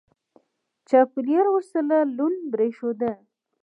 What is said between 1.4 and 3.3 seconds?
ورسره لوند برېښېده.